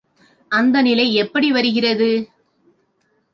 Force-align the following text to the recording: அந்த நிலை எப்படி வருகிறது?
அந்த 0.51 0.81
நிலை 0.81 1.05
எப்படி 1.13 1.51
வருகிறது? 1.51 2.09